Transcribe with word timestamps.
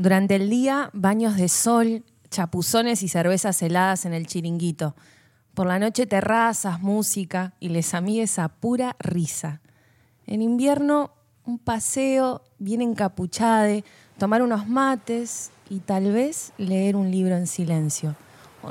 Durante 0.00 0.36
el 0.36 0.48
día, 0.48 0.88
baños 0.94 1.36
de 1.36 1.50
sol, 1.50 2.04
chapuzones 2.30 3.02
y 3.02 3.08
cervezas 3.08 3.60
heladas 3.60 4.06
en 4.06 4.14
el 4.14 4.26
chiringuito. 4.26 4.94
Por 5.52 5.66
la 5.66 5.78
noche, 5.78 6.06
terrazas, 6.06 6.80
música 6.80 7.52
y 7.60 7.68
les 7.68 7.92
amigues 7.92 8.38
a 8.38 8.48
pura 8.48 8.96
risa. 8.98 9.60
En 10.26 10.40
invierno, 10.40 11.10
un 11.44 11.58
paseo 11.58 12.40
bien 12.58 12.80
encapuchade, 12.80 13.84
tomar 14.16 14.40
unos 14.40 14.66
mates 14.66 15.50
y 15.68 15.80
tal 15.80 16.10
vez 16.12 16.54
leer 16.56 16.96
un 16.96 17.10
libro 17.10 17.36
en 17.36 17.46
silencio. 17.46 18.16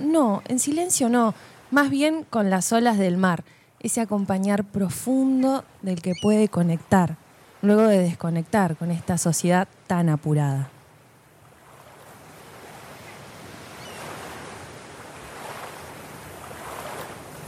No, 0.02 0.42
en 0.48 0.58
silencio 0.58 1.10
no, 1.10 1.36
más 1.70 1.92
bien 1.92 2.26
con 2.28 2.50
las 2.50 2.74
olas 2.74 2.98
del 2.98 3.18
mar, 3.18 3.44
ese 3.80 4.02
acompañar 4.02 4.64
profundo 4.64 5.64
del 5.84 6.02
que 6.02 6.14
puede 6.24 6.48
conectar, 6.48 7.18
luego 7.62 7.84
de 7.84 8.00
desconectar 8.00 8.78
con 8.78 8.90
esta 8.90 9.20
sociedad 9.20 9.68
tan 9.86 10.10
apurada. 10.10 10.72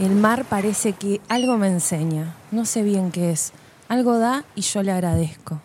El 0.01 0.15
mar 0.15 0.45
parece 0.45 0.93
que 0.93 1.21
algo 1.29 1.59
me 1.59 1.67
enseña, 1.67 2.33
no 2.49 2.65
sé 2.65 2.81
bien 2.81 3.11
qué 3.11 3.29
es, 3.29 3.53
algo 3.87 4.17
da 4.17 4.45
y 4.55 4.61
yo 4.61 4.81
le 4.81 4.91
agradezco. 4.91 5.61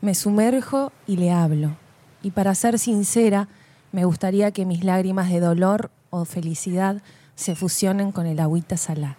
Me 0.00 0.14
sumerjo 0.14 0.92
y 1.06 1.18
le 1.18 1.30
hablo. 1.30 1.76
Y 2.22 2.30
para 2.30 2.54
ser 2.54 2.78
sincera, 2.78 3.48
me 3.92 4.06
gustaría 4.06 4.50
que 4.50 4.64
mis 4.64 4.82
lágrimas 4.82 5.28
de 5.28 5.40
dolor 5.40 5.90
o 6.08 6.24
felicidad 6.24 7.02
se 7.34 7.54
fusionen 7.54 8.12
con 8.12 8.24
el 8.24 8.40
agüita 8.40 8.78
salá. 8.78 9.18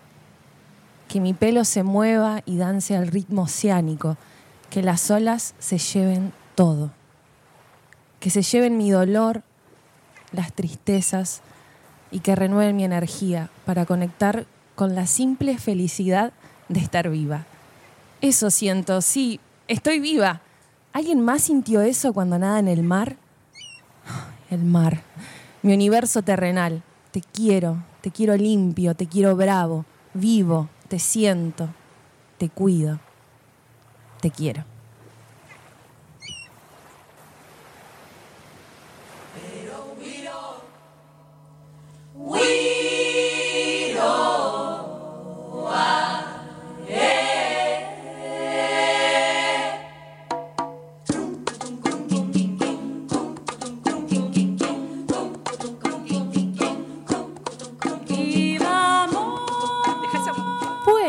Que 1.07 1.21
mi 1.21 1.35
pelo 1.35 1.63
se 1.63 1.83
mueva 1.83 2.41
y 2.47 2.57
dance 2.57 2.95
al 2.95 3.05
ritmo 3.05 3.43
oceánico, 3.43 4.17
que 4.71 4.81
las 4.81 5.11
olas 5.11 5.53
se 5.59 5.77
lleven 5.77 6.33
todo. 6.55 6.89
Que 8.19 8.31
se 8.31 8.41
lleven 8.41 8.75
mi 8.75 8.89
dolor, 8.89 9.43
las 10.31 10.51
tristezas, 10.51 11.43
y 12.11 12.19
que 12.19 12.35
renueven 12.35 12.75
mi 12.75 12.83
energía 12.83 13.49
para 13.65 13.85
conectar 13.85 14.45
con 14.75 14.95
la 14.95 15.07
simple 15.07 15.57
felicidad 15.57 16.33
de 16.69 16.79
estar 16.79 17.09
viva. 17.09 17.45
Eso 18.21 18.49
siento, 18.49 19.01
sí, 19.01 19.39
estoy 19.67 19.99
viva. 19.99 20.41
¿Alguien 20.93 21.21
más 21.21 21.43
sintió 21.43 21.81
eso 21.81 22.13
cuando 22.13 22.39
nada 22.39 22.59
en 22.59 22.67
el 22.67 22.83
mar? 22.83 23.17
El 24.49 24.63
mar, 24.63 25.01
mi 25.63 25.73
universo 25.73 26.21
terrenal. 26.21 26.83
Te 27.11 27.21
quiero, 27.21 27.83
te 28.01 28.11
quiero 28.11 28.35
limpio, 28.35 28.93
te 28.93 29.07
quiero 29.07 29.35
bravo, 29.35 29.85
vivo, 30.13 30.69
te 30.87 30.99
siento, 30.99 31.69
te 32.37 32.49
cuido, 32.49 32.99
te 34.21 34.29
quiero. 34.31 34.65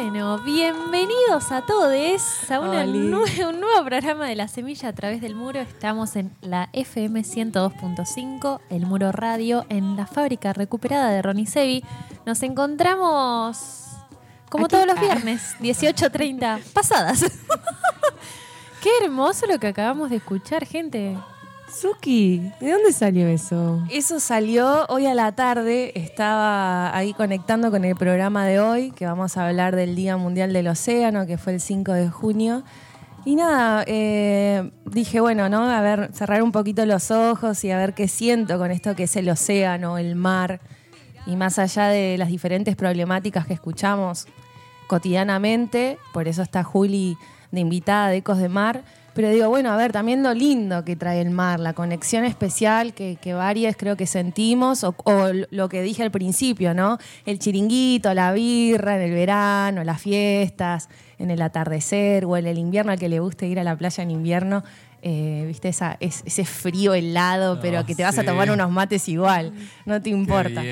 Bueno, 0.08 0.38
bienvenidos 0.38 1.50
a 1.50 1.62
todos 1.62 1.90
a 2.48 2.60
una 2.60 2.84
nue- 2.86 3.44
un 3.48 3.58
nuevo 3.60 3.84
programa 3.84 4.28
de 4.28 4.36
La 4.36 4.46
Semilla 4.46 4.90
a 4.90 4.92
través 4.92 5.20
del 5.20 5.34
muro. 5.34 5.58
Estamos 5.58 6.14
en 6.14 6.32
la 6.42 6.68
FM 6.72 7.24
102.5, 7.24 8.60
el 8.70 8.86
muro 8.86 9.10
radio, 9.10 9.66
en 9.68 9.96
la 9.96 10.06
fábrica 10.06 10.52
recuperada 10.52 11.10
de 11.10 11.22
Ronicevi. 11.22 11.82
Nos 12.24 12.40
encontramos 12.44 13.58
como 14.48 14.66
Aquí. 14.66 14.76
todos 14.76 14.86
los 14.86 14.96
Ah. 14.96 15.00
viernes, 15.00 15.56
18.30 15.58 16.60
pasadas. 16.72 17.24
Qué 18.84 18.90
hermoso 19.02 19.46
lo 19.46 19.58
que 19.58 19.66
acabamos 19.66 20.10
de 20.10 20.16
escuchar, 20.16 20.64
gente. 20.66 21.16
Suki, 21.78 22.52
¿de 22.58 22.72
dónde 22.72 22.90
salió 22.90 23.28
eso? 23.28 23.82
Eso 23.90 24.18
salió 24.18 24.86
hoy 24.88 25.04
a 25.04 25.12
la 25.12 25.32
tarde, 25.32 25.92
estaba 25.94 26.96
ahí 26.96 27.12
conectando 27.12 27.70
con 27.70 27.84
el 27.84 27.94
programa 27.96 28.46
de 28.46 28.60
hoy, 28.60 28.92
que 28.92 29.04
vamos 29.04 29.36
a 29.36 29.46
hablar 29.46 29.76
del 29.76 29.94
Día 29.94 30.16
Mundial 30.16 30.54
del 30.54 30.68
Océano, 30.68 31.26
que 31.26 31.36
fue 31.36 31.52
el 31.52 31.60
5 31.60 31.92
de 31.92 32.08
junio. 32.08 32.64
Y 33.26 33.36
nada, 33.36 33.84
eh, 33.86 34.70
dije, 34.86 35.20
bueno, 35.20 35.50
¿no? 35.50 35.68
A 35.68 35.82
ver, 35.82 36.08
cerrar 36.14 36.42
un 36.42 36.50
poquito 36.50 36.86
los 36.86 37.10
ojos 37.10 37.62
y 37.62 37.70
a 37.70 37.76
ver 37.76 37.92
qué 37.92 38.08
siento 38.08 38.56
con 38.56 38.70
esto 38.70 38.96
que 38.96 39.02
es 39.02 39.14
el 39.16 39.28
océano, 39.28 39.98
el 39.98 40.16
mar, 40.16 40.60
y 41.26 41.36
más 41.36 41.58
allá 41.58 41.88
de 41.88 42.16
las 42.16 42.28
diferentes 42.28 42.74
problemáticas 42.74 43.46
que 43.46 43.52
escuchamos 43.52 44.26
cotidianamente, 44.86 45.98
por 46.14 46.26
eso 46.26 46.40
está 46.40 46.64
Juli 46.64 47.18
de 47.50 47.60
invitada 47.60 48.08
de 48.08 48.16
Ecos 48.16 48.38
de 48.38 48.48
Mar, 48.48 48.82
pero 49.16 49.30
digo, 49.30 49.48
bueno, 49.48 49.72
a 49.72 49.76
ver, 49.76 49.90
también 49.90 50.22
lo 50.22 50.32
lindo 50.34 50.84
que 50.84 50.94
trae 50.94 51.20
el 51.20 51.30
mar, 51.30 51.58
la 51.58 51.72
conexión 51.72 52.24
especial 52.24 52.94
que, 52.94 53.16
que 53.20 53.32
varias 53.34 53.74
creo 53.76 53.96
que 53.96 54.06
sentimos, 54.06 54.84
o, 54.84 54.94
o 55.04 55.30
lo 55.50 55.68
que 55.68 55.82
dije 55.82 56.04
al 56.04 56.10
principio, 56.12 56.74
¿no? 56.74 56.98
El 57.24 57.38
chiringuito, 57.40 58.14
la 58.14 58.32
birra 58.32 58.96
en 58.96 59.02
el 59.02 59.12
verano, 59.12 59.82
las 59.82 60.00
fiestas, 60.02 60.88
en 61.18 61.30
el 61.32 61.42
atardecer, 61.42 62.24
o 62.26 62.36
en 62.36 62.46
el 62.46 62.58
invierno 62.58 62.92
al 62.92 62.98
que 62.98 63.08
le 63.08 63.18
guste 63.18 63.48
ir 63.48 63.58
a 63.58 63.64
la 63.64 63.76
playa 63.76 64.02
en 64.04 64.10
invierno. 64.12 64.62
eh, 65.02 65.44
viste 65.46 65.68
esa, 65.68 65.96
es- 66.00 66.22
ese 66.26 66.44
frío 66.44 66.92
helado, 66.94 67.60
pero 67.60 67.78
Ah, 67.80 67.86
que 67.86 67.94
te 67.94 68.02
vas 68.02 68.18
a 68.18 68.24
tomar 68.24 68.48
unos 68.50 68.70
mates 68.72 69.08
igual, 69.08 69.52
no 69.84 70.00
te 70.02 70.10
importa. 70.10 70.62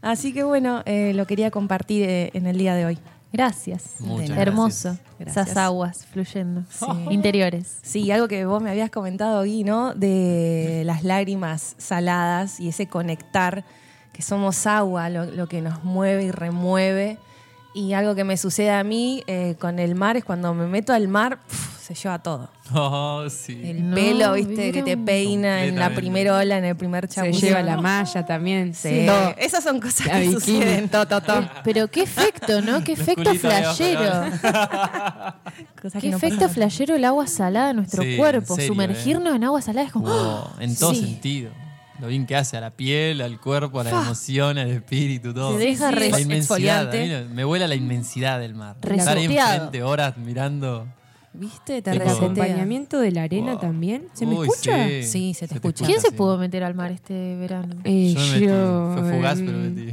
Así 0.00 0.32
que 0.32 0.44
bueno, 0.44 0.82
eh, 0.86 1.12
lo 1.14 1.26
quería 1.26 1.50
compartir 1.50 2.04
eh, 2.08 2.30
en 2.34 2.46
el 2.46 2.56
día 2.56 2.74
de 2.74 2.86
hoy. 2.86 2.98
Gracias. 3.32 4.00
Muchas 4.00 4.36
Hermoso. 4.36 4.96
gracias. 5.18 5.46
Esas 5.46 5.56
aguas 5.56 6.06
fluyendo. 6.06 6.64
Interiores. 7.10 7.78
Sí, 7.82 8.10
algo 8.10 8.26
que 8.28 8.44
vos 8.44 8.62
me 8.62 8.70
habías 8.70 8.90
comentado, 8.90 9.42
Gui, 9.44 9.62
¿no? 9.64 9.94
De 9.94 10.82
las 10.84 11.04
lágrimas 11.04 11.74
saladas 11.78 12.58
y 12.58 12.68
ese 12.68 12.86
conectar, 12.86 13.64
que 14.12 14.22
somos 14.22 14.66
agua, 14.66 15.08
lo, 15.08 15.26
lo 15.26 15.46
que 15.48 15.60
nos 15.62 15.84
mueve 15.84 16.24
y 16.24 16.30
remueve. 16.30 17.18
Y 17.72 17.92
algo 17.92 18.16
que 18.16 18.24
me 18.24 18.36
sucede 18.36 18.70
a 18.70 18.82
mí 18.82 19.22
eh, 19.28 19.54
con 19.60 19.78
el 19.78 19.94
mar 19.94 20.16
es 20.16 20.24
cuando 20.24 20.52
me 20.54 20.66
meto 20.66 20.92
al 20.92 21.06
mar, 21.06 21.38
se 21.94 22.02
lleva 22.02 22.18
todo. 22.22 22.50
Oh, 22.72 23.24
sí. 23.28 23.60
El 23.64 23.90
No, 23.90 23.94
pela, 23.96 24.32
viste, 24.32 24.70
que 24.70 24.82
te 24.82 24.96
peina 24.96 25.64
en 25.64 25.76
la 25.76 25.86
Completamente. 25.86 26.00
primera 26.00 26.36
ola, 26.38 26.58
en 26.58 26.64
el 26.64 26.76
primer 26.76 27.08
Se 27.10 27.32
lleva 27.32 27.62
la 27.62 27.76
malla 27.78 28.24
también. 28.24 28.74
Sí, 28.74 29.04
Todo. 29.06 29.34
esas 29.38 29.64
son 29.64 29.80
cosas 29.80 30.06
La 30.06 30.12
que 30.14 30.28
bikini. 30.28 30.40
suceden. 30.40 30.88
To, 30.88 31.06
to, 31.06 31.20
to. 31.20 31.48
Pero 31.64 31.88
qué 31.88 32.02
efecto, 32.02 32.60
¿no? 32.62 32.82
Qué 32.84 32.92
Los 32.92 33.00
efecto 33.00 33.24
culitos 33.24 33.42
de 33.50 33.56
abajo, 33.56 33.74
flashero. 33.74 35.34
Cosas 35.82 35.92
Qué 35.94 36.00
que 36.00 36.10
no 36.10 36.16
efecto 36.18 36.36
pasan. 36.40 36.50
flashero 36.54 36.94
el 36.94 37.04
agua 37.04 37.26
salada 37.26 37.70
en 37.70 37.76
nuestro 37.76 38.02
Sí, 38.02 38.16
cuerpo. 38.16 38.54
en 38.54 38.56
serio, 38.60 38.68
Sumergirnos 38.72 39.34
en 39.34 39.44
agua 39.44 39.62
salada 39.62 39.86
es 39.86 39.92
como. 39.92 40.08
Oh, 40.08 40.50
en 40.60 40.76
todo 40.76 40.94
Sí. 40.94 41.00
sentido. 41.00 41.50
Lo 41.98 42.06
bien 42.06 42.24
que 42.26 42.34
hace 42.34 42.56
a 42.56 42.60
la 42.62 42.70
piel, 42.70 43.20
al 43.20 43.38
cuerpo, 43.38 43.78
a 43.80 43.84
la 43.84 43.90
emoción, 43.90 44.56
al 44.56 44.70
espíritu, 44.70 45.34
todo. 45.34 45.58
Te 45.58 45.64
deja 45.64 45.90
Sí, 45.90 45.96
la 45.96 46.04
es 46.06 46.20
inmensidad. 46.22 46.36
exfoliante. 46.94 47.16
a 47.16 47.20
mí 47.22 47.34
me 47.34 47.44
vuela 47.44 47.68
la 47.68 47.74
inmensidad 47.74 48.38
del 48.40 48.54
mar. 48.54 48.76
Estar 48.80 49.16
ahí 49.18 49.26
Reseteado. 49.26 49.54
enfrente 49.54 49.82
horas 49.82 50.16
mirando. 50.16 50.86
¿Viste? 51.32 51.80
Te 51.80 51.90
El 51.92 51.98
resetea. 52.00 52.16
acompañamiento 52.24 52.98
de 52.98 53.12
la 53.12 53.22
arena 53.22 53.52
Wow. 53.52 53.60
también. 53.60 54.06
¿Se 54.14 54.26
me 54.26 54.34
Uy, 54.34 54.48
escucha? 54.48 54.88
Sí, 54.88 55.02
Sí, 55.04 55.34
se 55.34 55.46
te 55.46 55.54
escucha. 55.54 55.86
¿Quién 55.86 56.00
se 56.00 56.08
sí. 56.08 56.14
pudo 56.16 56.36
meter 56.38 56.64
al 56.64 56.74
mar 56.74 56.90
este 56.90 57.36
verano? 57.36 57.76
Eh, 57.84 58.14
Yo 58.14 58.20
me 58.20 58.32
metí. 58.32 59.00
Fue 59.00 59.16
fugaz, 59.16 59.38
em, 59.38 59.46
pero 59.46 59.58
metí. 59.58 59.88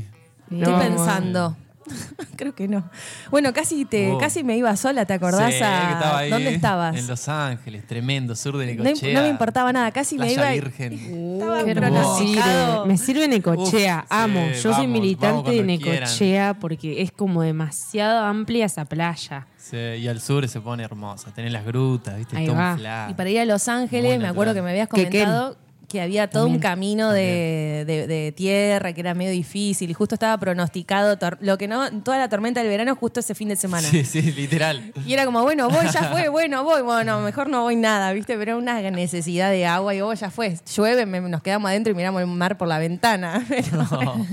Estoy 0.51 0.73
No, 0.73 0.79
pensando. 0.79 1.57
Creo 2.35 2.53
que 2.53 2.67
no. 2.67 2.89
Bueno, 3.31 3.53
casi 3.53 3.85
te, 3.85 4.11
Oh. 4.11 4.17
casi 4.17 4.43
me 4.43 4.55
iba 4.57 4.75
sola, 4.77 5.05
¿te 5.05 5.13
acordás? 5.13 5.53
Sí, 5.53 5.59
a- 5.63 5.87
que 5.87 5.93
estaba 5.93 6.17
ahí, 6.19 6.29
¿Dónde 6.29 6.53
estabas? 6.53 6.95
En 6.97 7.07
Los 7.07 7.27
Ángeles, 7.27 7.85
tremendo, 7.87 8.35
sur 8.35 8.57
de 8.57 8.75
no, 8.75 8.83
Necochea. 8.83 9.13
no 9.13 9.21
me 9.21 9.29
importaba 9.29 9.71
nada, 9.73 9.91
casi 9.91 10.17
me 10.17 10.25
Playa 10.33 10.53
iba. 10.55 10.63
Virgen. 10.65 10.93
Estaba 11.37 11.59
Qué 11.59 11.65
Me 11.65 11.71
hermoso. 11.71 12.17
pronosticado. 12.17 12.73
sirve, 12.83 12.87
me 12.87 12.97
sirve 12.97 13.27
Necochea, 13.27 13.97
Uf, 14.03 14.03
sí, 14.03 14.07
amo. 14.09 14.47
Yo 14.49 14.55
soy 14.61 14.71
vamos, 14.71 14.87
militante 14.87 15.51
de 15.51 15.57
cuando 15.57 15.83
quieran. 15.83 15.99
Necochea 16.01 16.53
porque 16.59 17.01
es 17.01 17.11
como 17.11 17.41
demasiado 17.41 18.23
amplia 18.25 18.65
esa 18.65 18.85
playa. 18.85 19.47
Sí, 19.57 19.75
y 19.77 20.07
al 20.07 20.21
sur 20.21 20.47
se 20.47 20.61
pone 20.61 20.83
hermosa. 20.83 21.31
Tenés 21.33 21.51
las 21.51 21.65
grutas, 21.65 22.15
¿viste? 22.17 22.37
Ahí 22.37 22.47
va. 22.47 23.07
Y 23.09 23.13
para 23.15 23.29
ir 23.29 23.39
a 23.39 23.45
Los 23.45 23.67
Ángeles, 23.67 24.11
Muy 24.15 24.19
me 24.23 24.27
acuerdo 24.29 24.53
que 24.53 24.61
me 24.61 24.69
habías 24.69 24.87
Que 24.87 25.03
comentado 25.09 25.57
que 25.87 26.01
había 26.01 26.29
todo 26.29 26.47
un 26.47 26.59
camino 26.59 27.11
de, 27.13 27.85
de- 27.87 28.07
de 28.07 28.31
tierra, 28.33 28.91
que 28.91 28.99
era 28.99 29.13
medio 29.13 29.31
difícil, 29.31 29.89
y 29.89 29.93
justo 29.93 30.15
estaba 30.15 30.37
pronosticado, 30.37 31.17
lo 31.39 31.57
que 31.57 31.67
no, 31.69 31.89
toda 32.03 32.17
la 32.17 32.27
tormenta 32.27 32.59
del 32.59 32.69
verano, 32.69 32.93
justo 32.95 33.21
ese 33.21 33.33
fin 33.35 33.47
de 33.47 33.55
semana. 33.55 33.87
Sí, 33.87 34.03
sí, 34.03 34.21
literal. 34.33 34.91
Y 35.05 35.13
era 35.13 35.23
como, 35.25 35.41
bueno, 35.43 35.69
voy, 35.69 35.85
ya 35.93 36.09
fue, 36.11 36.27
bueno, 36.29 36.63
voy, 36.65 36.81
bueno, 36.81 37.21
mejor 37.21 37.49
no 37.49 37.61
voy 37.63 37.77
nada, 37.77 38.11
¿viste? 38.11 38.33
Pero 38.37 38.51
era 38.51 38.57
una 38.57 38.81
necesidad 38.91 39.49
de 39.49 39.65
agua 39.65 39.95
y 39.95 40.01
vos 40.01 40.19
ya 40.19 40.29
fue, 40.29 40.57
llueve, 40.75 41.05
me- 41.05 41.21
nos 41.21 41.41
quedamos 41.41 41.69
adentro 41.69 41.91
y 41.91 41.95
miramos 41.95 42.21
el 42.21 42.27
mar 42.27 42.57
por 42.57 42.67
la 42.67 42.79
ventana. 42.79 43.45
No, 43.71 44.25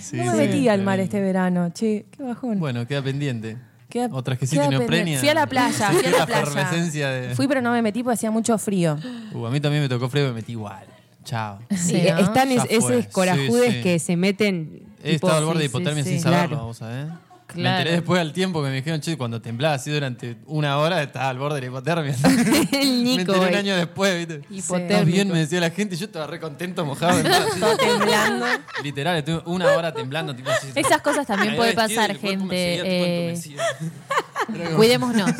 Sí, 0.00 0.16
no 0.18 0.24
me 0.24 0.30
sí, 0.32 0.36
metí 0.36 0.68
al 0.68 0.82
mar 0.82 1.00
este 1.00 1.20
verano, 1.20 1.70
che, 1.74 2.06
qué 2.12 2.22
bajón. 2.22 2.60
Bueno, 2.60 2.86
queda 2.86 3.02
pendiente. 3.02 3.56
Queda- 3.88 4.08
O 4.12 4.22
trajecito 4.22 4.60
queda 4.60 4.70
neoprenia. 4.70 4.96
pendiente. 4.98 5.20
Fui 5.20 5.28
a 5.28 5.34
la 5.34 5.46
playa, 5.46 5.90
fui 5.90 6.04
a 6.06 6.10
la 6.10 6.18
La 6.18 6.26
playa. 6.26 6.42
efervescencia 6.42 7.08
de- 7.10 7.34
Fui, 7.34 7.46
pero 7.48 7.62
no 7.62 7.70
me 7.72 7.82
metí 7.82 8.02
porque 8.02 8.14
hacía 8.14 8.30
mucho 8.30 8.58
frío. 8.58 8.98
Uh, 9.32 9.46
a 9.46 9.50
mí 9.50 9.60
también 9.60 9.82
me 9.82 9.88
tocó 9.88 10.08
frío 10.08 10.24
y 10.24 10.28
me 10.28 10.34
metí 10.34 10.52
igual. 10.52 10.84
Chao. 11.24 11.58
Sí. 11.76 11.96
Están 11.96 12.48
Ya 12.50 12.62
es- 12.68 12.84
fue. 12.84 12.98
esos 12.98 13.12
corajudes 13.12 13.70
Sí, 13.70 13.76
sí. 13.78 13.82
que 13.82 13.98
se 13.98 14.16
meten. 14.16 14.82
He 15.02 15.14
tipo- 15.14 15.26
estado 15.28 15.38
al 15.38 15.44
borde 15.44 15.58
de 15.60 15.64
sí, 15.68 15.70
sí, 15.72 15.76
hipotermia 15.76 16.04
sí, 16.04 16.10
sin 16.10 16.20
saberlo, 16.20 16.48
claro. 16.48 16.64
vos 16.66 16.76
sabés. 16.78 17.06
Me 17.54 17.68
enteré 17.70 17.92
después 17.92 18.20
al 18.20 18.32
tiempo 18.32 18.62
que 18.62 18.68
me 18.68 18.74
dijeron, 18.76 19.00
che, 19.00 19.16
cuando 19.16 19.40
temblaba 19.40 19.74
así 19.76 19.90
durante 19.90 20.36
una 20.46 20.78
hora 20.78 21.02
estaba 21.02 21.28
al 21.30 21.38
borde 21.38 21.56
de 21.56 21.60
la 21.62 21.66
hipotermia. 21.68 22.14
El 22.72 22.88
me 22.98 23.02
Nico. 23.02 23.32
enteré 23.34 23.48
un 23.50 23.54
año 23.54 23.76
después, 23.76 24.16
¿viste? 24.26 24.42
Hipotérmico. 24.50 24.76
¿Estás 24.92 25.04
bien? 25.06 25.28
Me 25.32 25.38
decía 25.38 25.60
la 25.60 25.70
gente 25.70 25.94
y 25.94 25.98
yo 25.98 26.06
estaba 26.06 26.26
re 26.26 26.40
contento, 26.40 26.84
mojado. 26.84 27.12
así. 27.18 27.60
temblando. 27.78 28.46
Literal, 28.82 29.16
estuve 29.18 29.42
una 29.46 29.66
hora 29.72 29.92
temblando. 29.94 30.34
Tipo, 30.34 30.50
así. 30.50 30.68
Esas 30.74 31.00
cosas 31.00 31.26
también 31.26 31.52
Me 31.52 31.56
puede 31.56 31.74
vestido 31.74 32.00
pasar, 32.00 32.12
me 32.14 32.18
gente. 32.18 33.36
seguía, 33.36 33.62
eh, 33.64 34.72
cuidémonos. 34.76 35.30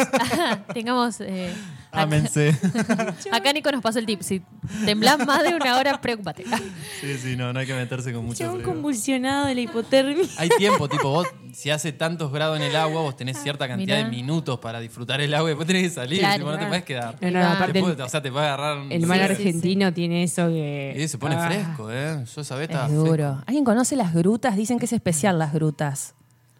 Tengamos. 0.72 1.20
eh, 1.20 1.52
Ámense. 2.02 2.56
acá 3.32 3.52
Nico 3.52 3.70
nos 3.72 3.82
pasó 3.82 3.98
el 3.98 4.06
tip. 4.06 4.20
Si 4.22 4.42
temblás 4.84 5.24
más 5.26 5.42
de 5.42 5.54
una 5.54 5.76
hora, 5.78 6.00
preocupate. 6.00 6.44
Sí, 7.00 7.18
sí, 7.18 7.36
no, 7.36 7.52
no 7.52 7.60
hay 7.60 7.66
que 7.66 7.74
meterse 7.74 8.12
con 8.12 8.24
mucho 8.24 8.50
frío. 8.52 8.64
convulsionado 8.64 9.46
de 9.46 9.54
la 9.54 9.60
hipotermia. 9.60 10.24
Hay 10.38 10.48
tiempo, 10.48 10.88
tipo, 10.88 11.10
vos, 11.10 11.26
si 11.52 11.70
hace 11.70 11.92
tantos 11.92 12.32
grados 12.32 12.56
en 12.56 12.62
el 12.62 12.74
agua, 12.74 13.02
vos 13.02 13.14
tenés 13.16 13.36
cierta 13.42 13.68
cantidad 13.68 13.96
Mirá. 13.98 14.08
de 14.08 14.16
minutos 14.16 14.58
para 14.58 14.80
disfrutar 14.80 15.20
el 15.20 15.32
agua 15.34 15.50
y 15.50 15.52
después 15.52 15.66
tenés 15.66 15.82
que 15.84 15.90
salir, 15.90 16.18
Claro, 16.20 16.38
tipo, 16.38 16.50
no 16.52 16.58
te 16.58 16.66
puedes 16.66 16.84
quedar. 16.84 17.16
No, 17.20 17.30
no, 17.30 17.46
aparte 17.46 17.72
Después, 17.74 17.96
el, 17.96 18.00
o 18.02 18.08
sea, 18.08 18.22
te 18.22 18.32
puede 18.32 18.46
agarrar. 18.46 18.78
un- 18.78 18.90
el 18.92 19.06
mar 19.06 19.18
Sí, 19.18 19.24
sí, 19.26 19.32
argentino 19.32 19.92
tiene 19.92 20.22
eso 20.22 20.48
que. 20.48 20.94
Y 20.98 21.06
se 21.08 21.18
pone 21.18 21.34
Ah. 21.36 21.46
fresco, 21.46 21.90
¿eh? 21.92 22.24
Yo 22.34 22.40
esa 22.40 22.56
vez 22.56 22.70
Es 22.70 22.92
duro. 22.92 23.42
¿Alguien 23.46 23.64
conoce 23.64 23.94
las 23.94 24.14
grutas? 24.14 24.56
Dicen 24.56 24.78
que 24.78 24.86
es 24.86 24.92
especial 24.92 25.38
las 25.38 25.52
grutas. 25.52 26.14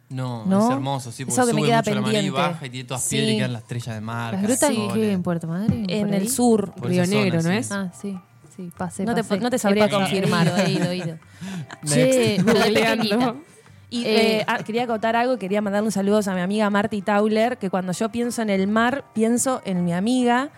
No, 0.09 0.47
¿No? 0.47 0.67
es 0.69 0.75
hermoso, 0.75 1.11
sí, 1.11 1.25
porque 1.25 1.41
Eso 1.41 1.47
que 1.49 1.53
me 1.55 1.61
sube 1.63 1.69
queda 1.69 1.79
mucho 1.79 1.91
la 1.95 2.01
maní 2.01 2.11
y 2.11 2.15
pendiente. 2.15 2.41
baja 2.41 2.67
y 2.67 2.71
tiene 2.71 2.89
todas 2.89 3.03
Sí. 3.03 3.17
piedras 3.17 3.33
y 3.33 3.37
quedan 3.39 3.53
las 3.55 3.63
estrellas 3.63 3.95
de 3.97 4.01
mar. 4.01 4.33
¿Las 4.35 4.43
grutas 4.43 4.71
en 4.71 4.89
qué? 4.93 5.13
¿En 5.13 5.23
Puerto 5.23 5.47
Madryn? 5.49 5.91
En 5.91 6.07
¿Por 6.07 6.15
el 6.15 6.29
sur. 6.29 6.73
Por 6.73 6.89
Río 6.89 7.03
esa 7.03 7.11
Negro, 7.15 7.41
zona, 7.43 7.55
¿no 7.55 7.61
sí. 7.63 7.67
es? 7.67 7.73
Ah, 7.73 7.93
sí. 8.01 8.19
Sí, 8.57 8.71
pasé, 8.77 9.05
No 9.05 9.15
te- 9.15 9.23
pasé. 9.25 9.41
no 9.41 9.51
te 9.51 9.59
sabría 9.59 9.85
He 9.85 9.89
pasado. 9.89 10.03
confirmar. 10.05 10.49
He 10.67 10.71
ido, 10.71 10.91
he 10.91 10.97
ido. 10.97 11.17
Che, 11.85 12.37
pero 12.45 12.59
de 12.59 12.65
Googleando. 12.65 13.03
pequeñita. 13.03 13.35
Y 13.91 14.05
Eh, 14.05 14.39
eh, 14.39 14.45
ah, 14.49 14.59
quería 14.65 14.87
contar 14.87 15.15
algo, 15.15 15.39
quería 15.39 15.61
mandar 15.61 15.83
un 15.83 15.93
saludo 15.93 16.21
a 16.25 16.35
mi 16.35 16.41
amiga 16.41 16.69
Marty 16.71 17.03
Tauler, 17.03 17.59
que 17.59 17.71
cuando 17.71 17.93
yo 17.93 18.09
pienso 18.11 18.43
en 18.43 18.51
el 18.51 18.67
mar, 18.67 19.05
pienso 19.15 19.61
en 19.65 19.85
mi 19.85 19.93
amiga, 19.93 20.51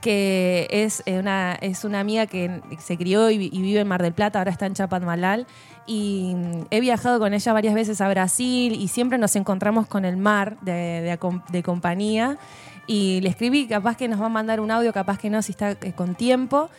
que 0.00 0.66
es 0.70 1.02
eh, 1.06 1.18
una, 1.18 1.54
es 1.60 1.84
una 1.84 2.00
amiga 2.00 2.26
que 2.26 2.60
se 2.78 2.96
crió 2.96 3.30
y, 3.30 3.38
vi- 3.38 3.50
y 3.52 3.62
vive 3.62 3.80
en 3.80 3.88
Mar 3.88 4.02
del 4.02 4.12
Plata, 4.12 4.38
ahora 4.38 4.50
está 4.50 4.66
en 4.66 4.74
Chapadmalal. 4.74 5.46
Y 5.86 6.34
mm, 6.36 6.66
he 6.70 6.80
viajado 6.80 7.18
con 7.18 7.34
ella 7.34 7.52
varias 7.52 7.74
veces 7.74 8.00
a 8.00 8.08
Brasil 8.08 8.74
y 8.74 8.88
siempre 8.88 9.18
nos 9.18 9.36
encontramos 9.36 9.86
con 9.86 10.04
el 10.04 10.16
mar 10.16 10.56
de, 10.60 10.72
de 10.72 11.18
de 11.50 11.62
compañía. 11.62 12.38
Y 12.86 13.20
le 13.20 13.28
escribí, 13.28 13.66
capaz 13.68 13.96
que 13.96 14.08
nos 14.08 14.20
va 14.20 14.26
a 14.26 14.30
mandar 14.30 14.60
un 14.60 14.70
audio, 14.70 14.92
capaz 14.92 15.18
que 15.18 15.30
no, 15.30 15.42
si 15.42 15.52
está 15.52 15.72
eh, 15.72 15.92
con 15.94 16.14
tiempo. 16.14 16.70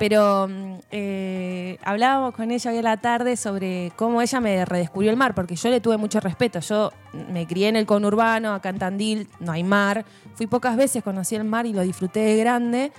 Pero 0.00 0.48
mm, 0.48 0.78
eh, 0.92 1.76
hablábamos 1.84 2.34
con 2.34 2.50
ella 2.50 2.70
hoy 2.70 2.78
a 2.78 2.82
la 2.82 2.96
tarde 2.96 3.36
sobre 3.36 3.92
cómo 3.96 4.22
ella 4.22 4.40
me 4.40 4.64
redescubrió 4.64 5.10
el 5.10 5.18
mar, 5.18 5.34
porque 5.34 5.56
yo 5.56 5.68
le 5.68 5.82
tuve 5.82 5.98
mucho 5.98 6.20
respeto. 6.20 6.58
Yo 6.60 6.90
me 7.30 7.46
crié 7.46 7.68
en 7.68 7.76
el 7.76 7.84
conurbano, 7.84 8.54
acá 8.54 8.70
en 8.70 8.78
Tandil 8.78 9.28
no 9.40 9.52
hay 9.52 9.62
mar. 9.62 10.06
Fui 10.36 10.46
pocas 10.46 10.74
veces, 10.78 11.04
conocí 11.04 11.34
el 11.34 11.44
mar 11.44 11.66
y 11.66 11.74
lo 11.74 11.82
disfruté 11.82 12.20
de 12.20 12.36
grande. 12.38 12.92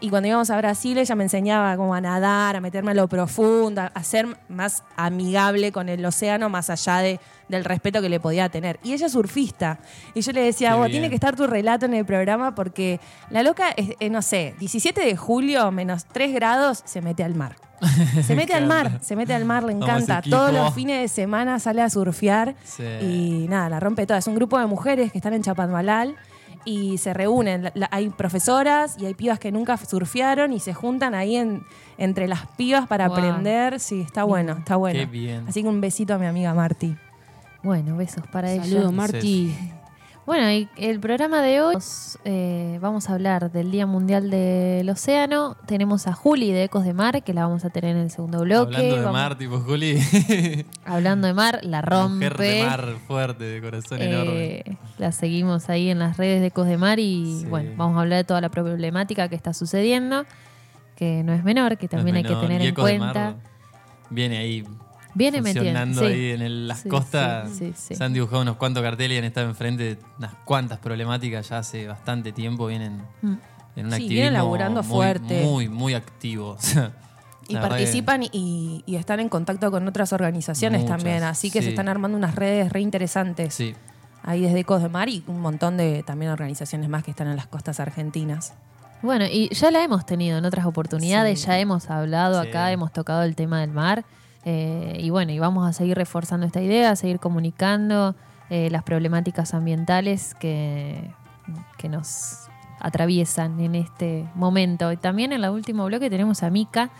Y 0.00 0.10
cuando 0.10 0.28
íbamos 0.28 0.50
a 0.50 0.56
Brasil, 0.58 0.98
ella 0.98 1.14
me 1.14 1.24
enseñaba 1.24 1.76
cómo 1.76 1.94
a 1.94 2.00
nadar, 2.00 2.56
a 2.56 2.60
meterme 2.60 2.90
a 2.90 2.94
lo 2.94 3.08
profundo, 3.08 3.82
a 3.92 4.02
ser 4.02 4.26
más 4.48 4.82
amigable 4.96 5.72
con 5.72 5.88
el 5.88 6.04
océano, 6.04 6.48
más 6.48 6.70
allá 6.70 6.98
de, 6.98 7.20
del 7.48 7.64
respeto 7.64 8.02
que 8.02 8.08
le 8.08 8.20
podía 8.20 8.48
tener. 8.48 8.78
Y 8.82 8.92
ella 8.92 9.06
es 9.06 9.12
surfista. 9.12 9.78
Y 10.14 10.20
yo 10.20 10.32
le 10.32 10.42
decía, 10.42 10.74
vos, 10.76 10.88
tiene 10.88 11.08
que 11.08 11.14
estar 11.14 11.36
tu 11.36 11.46
relato 11.46 11.86
en 11.86 11.94
el 11.94 12.04
programa 12.04 12.54
porque 12.54 13.00
la 13.30 13.42
loca, 13.42 13.70
es, 13.76 13.90
eh, 14.00 14.10
no 14.10 14.20
sé, 14.22 14.54
17 14.58 15.00
de 15.00 15.16
julio, 15.16 15.70
menos 15.70 16.04
3 16.06 16.34
grados, 16.34 16.82
se 16.84 17.00
mete 17.00 17.24
al 17.24 17.34
mar. 17.34 17.56
Se 18.26 18.34
mete 18.34 18.54
al 18.54 18.66
mar, 18.66 19.00
se 19.02 19.14
mete 19.16 19.34
al 19.34 19.44
mar, 19.44 19.62
le 19.64 19.72
encanta. 19.72 20.22
Todos 20.22 20.52
los 20.54 20.72
fines 20.72 21.00
de 21.02 21.08
semana 21.08 21.58
sale 21.58 21.82
a 21.82 21.90
surfear 21.90 22.54
Sí. 22.64 22.82
y 23.02 23.46
nada, 23.48 23.68
la 23.68 23.80
rompe 23.80 24.06
toda. 24.06 24.20
Es 24.20 24.26
un 24.26 24.36
grupo 24.36 24.58
de 24.58 24.64
mujeres 24.66 25.12
que 25.12 25.18
están 25.18 25.34
en 25.34 25.42
Chapadmalal 25.42 26.14
y 26.64 26.98
se 26.98 27.12
reúnen. 27.14 27.64
La- 27.64 27.72
la- 27.74 27.88
hay 27.90 28.08
profesoras 28.10 28.96
y 28.98 29.06
hay 29.06 29.14
pibas 29.14 29.38
que 29.38 29.52
nunca 29.52 29.76
surfearon 29.76 30.52
y 30.52 30.60
se 30.60 30.74
juntan 30.74 31.14
ahí 31.14 31.36
en, 31.36 31.64
entre 31.98 32.28
las 32.28 32.46
pibas 32.56 32.86
para 32.86 33.08
Wow. 33.08 33.16
aprender. 33.16 33.80
Sí, 33.80 34.00
está 34.00 34.24
bueno, 34.24 34.52
está 34.58 34.76
bueno. 34.76 34.98
Qué 35.00 35.06
bien. 35.06 35.46
Así 35.48 35.62
que 35.62 35.68
un 35.68 35.80
besito 35.80 36.14
a 36.14 36.18
mi 36.18 36.26
amiga 36.26 36.54
Marti. 36.54 36.96
Bueno, 37.62 37.96
besos 37.96 38.26
para 38.26 38.52
ella. 38.52 38.64
Saludos, 38.64 38.92
Marti. 38.92 39.54
Bueno, 40.26 40.50
y 40.50 40.70
el 40.78 41.00
programa 41.00 41.42
de 41.42 41.60
hoy 41.60 41.76
eh, 42.24 42.78
vamos 42.80 43.10
a 43.10 43.12
hablar 43.12 43.52
del 43.52 43.70
Día 43.70 43.86
Mundial 43.86 44.30
del 44.30 44.88
Océano. 44.88 45.54
Tenemos 45.66 46.06
a 46.06 46.14
Juli 46.14 46.50
de 46.50 46.64
Ecos 46.64 46.84
de 46.84 46.94
Mar, 46.94 47.22
que 47.22 47.34
la 47.34 47.42
vamos 47.46 47.66
a 47.66 47.70
tener 47.70 47.94
en 47.94 48.02
el 48.04 48.10
segundo 48.10 48.40
bloque. 48.40 48.74
Hablando 48.74 48.96
de 48.96 49.02
Vamos- 49.02 49.12
mar, 49.20 49.36
tipo 49.36 49.60
Juli. 49.60 49.98
Hablando 50.86 51.26
de 51.26 51.34
mar, 51.34 51.60
la 51.62 51.82
rompe. 51.82 52.14
Mujer 52.30 52.38
de 52.38 52.64
mar 52.64 52.94
fuerte, 53.06 53.44
de 53.44 53.60
corazón 53.60 54.00
enorme. 54.00 54.32
Eh, 54.56 54.76
la 54.96 55.12
seguimos 55.12 55.68
ahí 55.68 55.90
en 55.90 55.98
las 55.98 56.16
redes 56.16 56.40
de 56.40 56.46
Ecos 56.46 56.68
de 56.68 56.78
Mar 56.78 56.98
y 57.00 57.40
Sí. 57.42 57.46
bueno, 57.46 57.72
vamos 57.76 57.98
a 57.98 58.00
hablar 58.00 58.16
de 58.16 58.24
toda 58.24 58.40
la 58.40 58.48
problemática 58.48 59.28
que 59.28 59.34
está 59.36 59.52
sucediendo, 59.52 60.24
que 60.96 61.22
no 61.22 61.34
es 61.34 61.44
menor, 61.44 61.76
que 61.76 61.86
también 61.86 62.14
No 62.14 62.18
hay 62.20 62.24
que 62.34 62.40
tener 62.40 62.62
en 62.62 62.74
cuenta. 62.74 63.34
Viene 64.08 64.38
ahí 64.38 64.64
Viene 65.14 65.40
metiendo. 65.40 65.60
funcionando 65.60 66.00
sí. 66.00 66.06
ahí 66.06 66.30
en 66.32 66.42
el- 66.42 66.68
las 66.68 66.80
Sí, 66.80 66.88
costas. 66.88 67.50
sí, 67.50 67.56
sí, 67.58 67.72
sí. 67.76 67.94
Se 67.94 68.04
han 68.04 68.12
dibujado 68.12 68.42
unos 68.42 68.56
cuantos 68.56 68.82
carteles 68.82 69.14
y 69.16 69.18
han 69.18 69.24
estado 69.24 69.48
enfrente 69.48 69.94
de 69.94 69.98
unas 70.18 70.34
cuantas 70.44 70.78
problemáticas 70.78 71.48
ya 71.48 71.58
hace 71.58 71.86
bastante 71.86 72.32
tiempo. 72.32 72.66
Vienen 72.66 73.02
Mm. 73.22 73.26
en 73.76 73.86
un 73.86 73.90
Sí, 73.90 73.94
activismo 73.94 74.08
vienen 74.08 74.32
laburando 74.34 74.82
muy, 74.82 74.90
fuerte. 74.92 75.42
Muy, 75.44 75.68
muy 75.68 75.94
activo. 75.94 76.56
Y 77.46 77.56
participan 77.56 78.22
y, 78.32 78.82
y 78.86 78.96
están 78.96 79.20
en 79.20 79.28
contacto 79.28 79.70
con 79.70 79.86
otras 79.86 80.14
organizaciones 80.14 80.80
Muchas, 80.80 80.96
también. 80.96 81.22
Así 81.24 81.50
que 81.50 81.58
sí. 81.58 81.64
se 81.64 81.70
están 81.72 81.88
armando 81.88 82.16
unas 82.16 82.34
redes 82.36 82.72
re 82.72 82.80
interesantes. 82.80 83.52
Sí, 83.54 83.74
Ahí 84.22 84.40
desde 84.40 84.60
Ecos 84.60 84.82
de 84.82 84.88
Mar 84.88 85.10
y 85.10 85.22
un 85.26 85.42
montón 85.42 85.76
de 85.76 86.02
también 86.04 86.32
organizaciones 86.32 86.88
más 86.88 87.04
que 87.04 87.10
están 87.10 87.26
en 87.28 87.36
las 87.36 87.46
costas 87.46 87.80
argentinas. 87.80 88.54
Bueno, 89.02 89.26
y 89.30 89.50
ya 89.54 89.70
la 89.70 89.84
hemos 89.84 90.06
tenido 90.06 90.38
en 90.38 90.46
otras 90.46 90.64
oportunidades, 90.64 91.40
Sí. 91.42 91.46
ya 91.48 91.58
hemos 91.58 91.90
hablado 91.90 92.42
Sí. 92.42 92.48
acá, 92.48 92.72
hemos 92.72 92.90
tocado 92.94 93.22
el 93.24 93.36
tema 93.36 93.60
del 93.60 93.72
mar. 93.72 94.06
Eh, 94.44 94.98
y 95.00 95.10
bueno, 95.10 95.32
y 95.32 95.38
vamos 95.38 95.68
a 95.68 95.72
seguir 95.72 95.96
reforzando 95.96 96.46
esta 96.46 96.60
idea, 96.60 96.90
a 96.90 96.96
seguir 96.96 97.18
comunicando 97.18 98.14
eh, 98.50 98.68
las 98.70 98.82
problemáticas 98.82 99.54
ambientales 99.54 100.34
que, 100.34 101.10
que 101.78 101.88
nos 101.88 102.48
atraviesan 102.80 103.58
en 103.60 103.74
este 103.74 104.28
momento. 104.34 104.92
Y 104.92 104.96
también 104.96 105.32
en 105.32 105.42
el 105.42 105.50
último 105.50 105.86
bloque 105.86 106.10
tenemos 106.10 106.42
a 106.42 106.50
Mica 106.50 106.90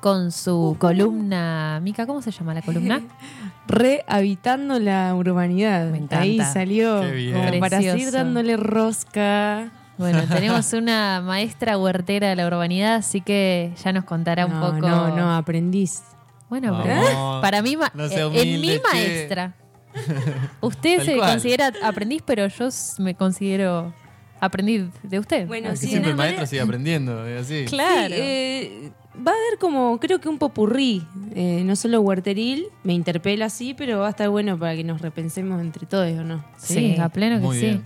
con 0.00 0.32
su 0.32 0.76
columna. 0.78 1.80
Mica, 1.82 2.06
¿cómo 2.06 2.22
se 2.22 2.30
llama 2.30 2.54
la 2.54 2.62
columna? 2.62 3.02
Rehabitando 3.66 4.78
la 4.78 5.14
urbanidad. 5.14 5.90
Me 5.90 5.98
encanta. 5.98 6.20
Ahí 6.20 6.40
salió 6.40 7.02
como 7.32 7.60
para 7.60 7.80
seguir 7.80 8.10
dándole 8.12 8.56
rosca. 8.56 9.70
Bueno, 9.98 10.22
tenemos 10.28 10.72
una 10.72 11.20
maestra 11.20 11.76
huertera 11.76 12.28
de 12.28 12.36
la 12.36 12.46
urbanidad, 12.46 12.96
así 12.96 13.20
que 13.20 13.72
ya 13.82 13.92
nos 13.92 14.04
contará 14.04 14.46
un 14.46 14.54
no, 14.54 14.60
poco. 14.60 14.88
no, 14.88 15.16
no, 15.16 15.34
aprendiz. 15.34 16.02
Bueno, 16.48 16.72
Vamos. 16.72 16.86
pero 16.86 17.38
para 17.42 17.62
mí, 17.62 17.76
No 17.94 18.08
sea 18.08 18.26
eh, 18.26 18.42
en 18.54 18.60
mi 18.60 18.68
che. 18.68 18.80
maestra. 18.92 19.54
Usted 20.60 20.98
Tal 20.98 21.06
se 21.06 21.16
cual. 21.16 21.30
considera 21.30 21.72
aprendiz, 21.82 22.22
pero 22.24 22.46
yo 22.46 22.68
me 22.98 23.14
considero 23.14 23.92
aprendiz 24.40 24.84
de 25.02 25.18
usted. 25.18 25.46
Bueno, 25.46 25.68
Porque 25.68 25.78
sí, 25.80 25.86
siempre 25.88 26.10
el 26.10 26.16
maestro 26.16 26.36
manera- 26.36 26.46
sigue 26.46 26.60
aprendiendo. 26.62 27.26
es 27.26 27.42
así. 27.46 27.64
claro. 27.68 28.14
Sí, 28.14 28.20
eh, 28.22 28.90
va 29.16 29.32
a 29.32 29.34
haber 29.34 29.58
como, 29.58 29.98
creo 29.98 30.20
que 30.20 30.28
un 30.28 30.38
popurrí, 30.38 31.06
eh, 31.34 31.62
no 31.64 31.74
solo 31.76 32.00
huerteril, 32.02 32.66
me 32.84 32.92
interpela 32.92 33.46
así, 33.46 33.72
pero 33.74 34.00
va 34.00 34.08
a 34.08 34.10
estar 34.10 34.28
bueno 34.28 34.58
para 34.58 34.76
que 34.76 34.84
nos 34.84 35.00
repensemos 35.00 35.60
entre 35.60 35.86
todos, 35.86 36.10
¿o 36.12 36.22
no? 36.24 36.44
sí, 36.58 36.96
a 37.00 37.08
pleno 37.08 37.36
que 37.36 37.42
Muy 37.42 37.56
sí. 37.58 37.66
bien. 37.66 37.84